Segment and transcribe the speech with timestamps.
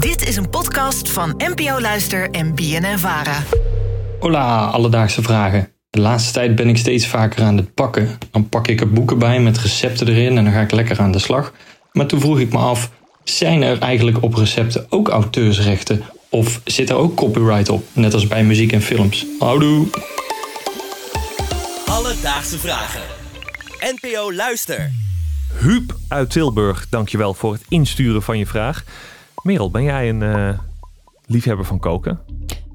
[0.00, 3.42] Dit is een podcast van NPO Luister en BNN Vara.
[4.20, 5.72] Hola, alledaagse vragen.
[5.90, 8.18] De laatste tijd ben ik steeds vaker aan het pakken.
[8.30, 11.12] Dan pak ik er boeken bij met recepten erin en dan ga ik lekker aan
[11.12, 11.52] de slag.
[11.92, 12.90] Maar toen vroeg ik me af,
[13.24, 16.02] zijn er eigenlijk op recepten ook auteursrechten?
[16.28, 19.26] Of zit er ook copyright op, net als bij muziek en films?
[19.38, 19.86] Houdoe!
[21.86, 23.02] Alledaagse vragen.
[23.80, 24.90] NPO Luister.
[25.58, 28.84] Huub uit Tilburg, dankjewel voor het insturen van je vraag.
[29.42, 30.58] Merel, ben jij een eh,
[31.26, 32.18] liefhebber van koken?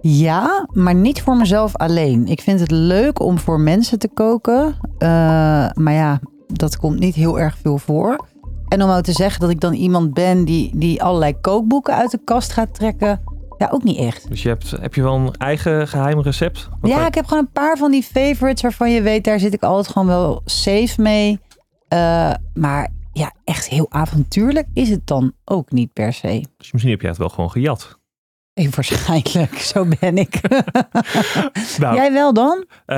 [0.00, 2.26] Ja, maar niet voor mezelf alleen.
[2.26, 4.74] Ik vind het leuk om voor mensen te koken.
[4.98, 5.08] eh,
[5.74, 8.26] maar ja, dat komt niet heel erg veel voor.
[8.68, 12.10] En om nou te zeggen dat ik dan iemand ben die, die allerlei kookboeken uit
[12.10, 13.20] de kast gaat trekken.
[13.58, 14.28] Ja, ook niet echt.
[14.28, 16.68] Dus je hebt, heb je wel een eigen geheim recept?
[16.80, 19.38] Wat Ja, wij- ik heb gewoon een paar van die favorites waarvan je weet, daar
[19.40, 21.40] zit ik altijd gewoon wel safe mee.
[21.88, 26.44] Eh, maar ja, echt heel avontuurlijk is het dan ook niet per se.
[26.56, 27.98] Dus misschien heb jij het wel gewoon gejat.
[28.52, 30.40] Eh, Waarschijnlijk, zo ben ik.
[31.78, 32.64] Nou, Jij wel dan?
[32.86, 32.96] eh,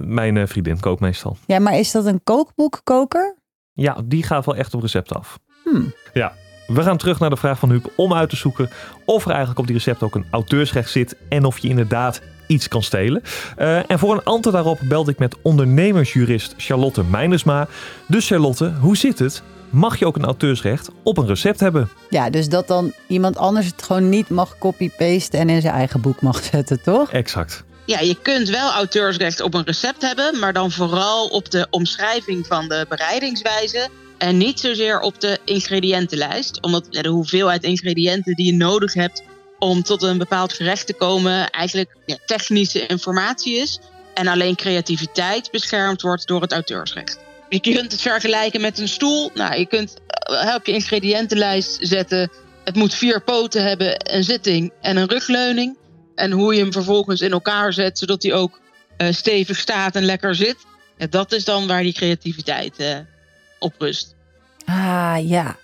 [0.00, 1.36] mijn eh, vriendin kookt meestal.
[1.46, 3.36] Ja, maar is dat een kookboekkoker?
[3.72, 5.38] Ja, die gaat wel echt op recept af.
[5.64, 5.92] Hmm.
[6.12, 6.32] Ja,
[6.66, 8.70] we gaan terug naar de vraag van Huub om uit te zoeken
[9.04, 12.68] of er eigenlijk op die recept ook een auteursrecht zit en of je inderdaad iets
[12.68, 13.22] kan stelen.
[13.56, 17.68] Eh, en voor een antwoord daarop belde ik met ondernemersjurist Charlotte Meinersma.
[18.08, 19.42] Dus Charlotte, hoe zit het?
[19.70, 21.88] Mag je ook een auteursrecht op een recept hebben?
[22.10, 26.00] Ja, dus dat dan iemand anders het gewoon niet mag copy-pasten en in zijn eigen
[26.00, 27.12] boek mag zetten, toch?
[27.12, 27.64] Exact.
[27.86, 32.46] Ja, je kunt wel auteursrecht op een recept hebben, maar dan vooral op de omschrijving
[32.46, 33.88] van de bereidingswijze
[34.18, 36.60] en niet zozeer op de ingrediëntenlijst.
[36.60, 39.22] Omdat de hoeveelheid ingrediënten die je nodig hebt
[39.58, 43.80] om tot een bepaald gerecht te komen eigenlijk ja, technische informatie is
[44.14, 47.18] en alleen creativiteit beschermd wordt door het auteursrecht.
[47.48, 49.30] Je kunt het vergelijken met een stoel.
[49.34, 52.30] Nou, je kunt eh, op je ingrediëntenlijst zetten.
[52.64, 55.76] Het moet vier poten hebben, een zitting en een rugleuning.
[56.14, 58.60] En hoe je hem vervolgens in elkaar zet, zodat hij ook
[58.96, 60.56] eh, stevig staat en lekker zit.
[60.98, 62.98] Ja, dat is dan waar die creativiteit eh,
[63.58, 64.14] op rust.
[64.64, 65.56] Ah, ja.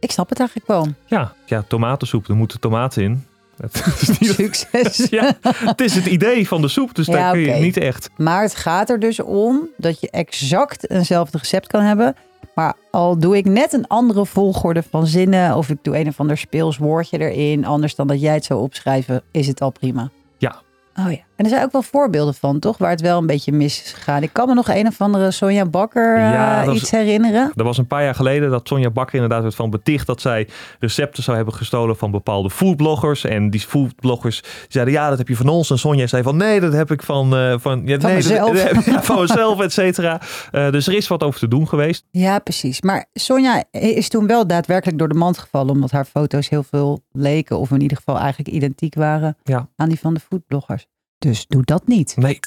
[0.00, 0.86] Ik snap het eigenlijk wel.
[1.06, 3.26] Ja, ja tomatensoep, er moeten tomaten in.
[4.20, 5.06] Succes.
[5.10, 8.10] ja, het is het idee van de soep, dus Ja, daar kun je niet echt.
[8.16, 12.14] Maar het gaat er dus om dat je exact eenzelfde recept kan hebben.
[12.54, 15.56] Maar al doe ik net een andere volgorde van zinnen...
[15.56, 17.64] of ik doe een of ander speels woordje erin...
[17.64, 20.10] anders dan dat jij het zou opschrijven, is het al prima.
[20.38, 20.62] Ja.
[20.94, 21.27] Oh ja.
[21.38, 22.78] En er zijn ook wel voorbeelden van, toch?
[22.78, 24.22] Waar het wel een beetje mis is gegaan.
[24.22, 27.52] Ik kan me nog een of andere Sonja Bakker eh, Ja, iets herinneren.
[27.54, 30.48] Er was een paar jaar geleden dat Sonja Bakker inderdaad werd van beticht dat zij
[30.78, 33.24] recepten zou hebben gestolen van bepaalde foodbloggers.
[33.24, 35.70] En die foodbloggers zeiden ja, dat heb je van ons.
[35.70, 38.52] En Sonja zei van nee, dat heb ik van, eh, van, ja, Van nee, dat-
[38.52, 38.62] mezelf.
[38.86, 40.20] ja, van mezelf, et cetera.
[40.50, 42.04] Eh, dus er is wat over te doen geweest.
[42.10, 42.80] Ja, precies.
[42.82, 45.70] Maar Sonja is toen wel daadwerkelijk door de mand gevallen...
[45.74, 47.58] omdat haar foto's heel veel leken...
[47.58, 49.36] of in ieder geval eigenlijk identiek waren
[49.76, 50.86] aan die van de foodbloggers.
[51.18, 52.16] Dus doe dat niet.
[52.16, 52.38] Nee,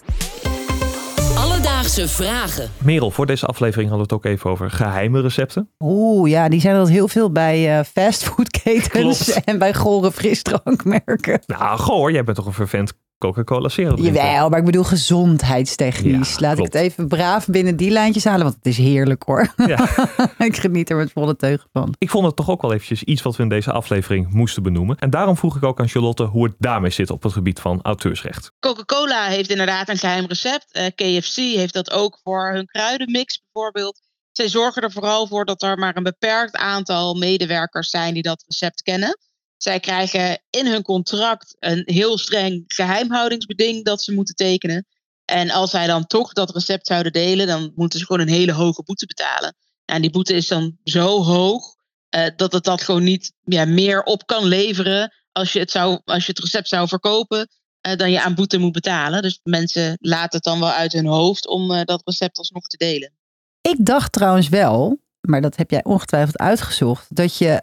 [1.35, 2.69] Alledaagse vragen.
[2.77, 5.69] Merel, voor deze aflevering hadden we het ook even over geheime recepten.
[5.79, 11.41] Oeh, ja, die zijn er heel veel bij eh fastfoodketens en bij gore frisdrankmerken.
[11.45, 14.23] Nou, goh, hoor, jij bent toch een vervent Coca-Cola Zero drinker?
[14.23, 16.33] Jawel, maar ik bedoel gezondheidstechnisch.
[16.33, 16.75] Ja, Laat klopt.
[16.75, 19.53] ik het even braaf binnen die lijntjes halen, want het is heerlijk hoor.
[19.55, 19.89] Ja.
[20.37, 21.93] ik geniet er met volle teugen van.
[21.97, 24.97] Ik vond het toch ook wel eventjes iets wat we in deze aflevering moesten benoemen.
[24.97, 27.79] En daarom vroeg ik ook aan Charlotte hoe het daarmee zit op het gebied van
[27.81, 28.51] auteursrecht.
[28.59, 30.71] Coca-Cola heeft inderdaad een geheim recept.
[30.71, 34.01] Eh, KFC heeft dat ook voor hun kruidenmix bijvoorbeeld.
[34.31, 38.43] Zij zorgen er vooral voor dat er maar een beperkt aantal medewerkers zijn die dat
[38.47, 39.17] recept kennen.
[39.63, 44.85] Zij krijgen in hun contract een heel streng geheimhoudingsbeding dat ze moeten tekenen.
[45.25, 48.51] En als zij dan toch dat recept zouden delen, dan moeten ze gewoon een hele
[48.51, 49.55] hoge boete betalen.
[49.85, 51.75] En die boete is dan zo hoog
[52.09, 56.01] eh, dat het dat gewoon niet ja, meer op kan leveren als je het, zou,
[56.05, 57.47] als je het recept zou verkopen
[57.81, 59.21] eh, dan je aan boete moet betalen.
[59.21, 62.77] Dus mensen laten het dan wel uit hun hoofd om eh, dat recept alsnog te
[62.77, 63.13] delen.
[63.61, 67.61] Ik dacht trouwens wel, maar dat heb jij ongetwijfeld uitgezocht, dat je,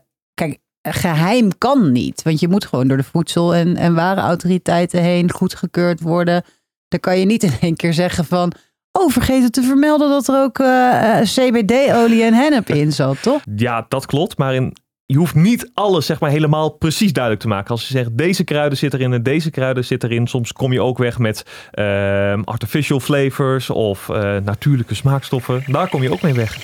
[0.83, 2.23] geheim kan niet.
[2.23, 6.44] Want je moet gewoon door de voedsel- en, en warenautoriteiten heen goedgekeurd worden.
[6.88, 8.52] Dan kan je niet in één keer zeggen van,
[8.93, 13.23] oh, vergeet het te vermelden dat er ook eh, eh, CBD-olie en hennep in zat,
[13.23, 13.43] toch?
[13.56, 14.38] Ja, dat klopt.
[14.38, 14.76] Maar in,
[15.06, 17.70] je hoeft niet alles zeg maar, helemaal precies duidelijk te maken.
[17.70, 20.26] Als je zegt deze kruiden zit erin en deze kruiden zit erin.
[20.26, 25.62] Soms kom je ook weg met ehm, artificial flavors of eh, natuurlijke smaakstoffen.
[25.67, 26.58] Daar kom je ook mee weg.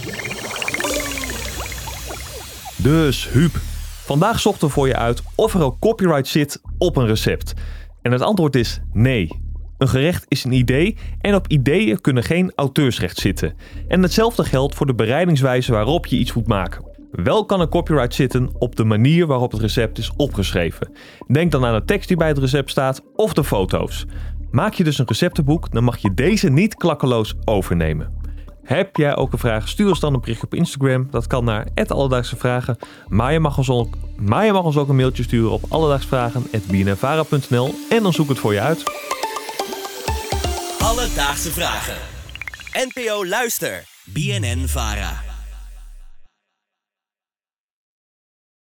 [2.77, 3.57] Dus Huub,
[4.05, 7.55] vandaag zochten we voor je uit of er ook copyright zit op een recept.
[8.03, 9.43] En het antwoord is nee.
[9.79, 13.55] Een gerecht is een idee en op ideeën kunnen geen auteursrecht zitten.
[13.89, 16.93] En hetzelfde geldt voor de bereidingswijze waarop je iets moet maken.
[17.11, 20.93] Wel kan een copyright zitten op de manier waarop het recept is opgeschreven.
[21.27, 24.07] Denk dan aan de tekst die bij het recept staat of de foto's.
[24.51, 28.24] Maak je dus een receptenboek, dan mag je deze niet klakkeloos overnemen.
[28.65, 29.69] Heb jij ook een vraag?
[29.69, 31.09] Stuur ons dan een bericht op Instagram.
[31.11, 32.79] Dat kan naar Alledaagse Vragen.
[33.09, 37.75] Maar je, mag ons ook, maar je mag ons ook een mailtje sturen op alledaagsvragen.bnnvara.nl
[37.91, 38.83] en dan zoek het voor je uit.
[40.79, 41.97] Alledaagse vragen.
[42.73, 43.85] NPO Luister.
[44.05, 45.24] BNN Vara.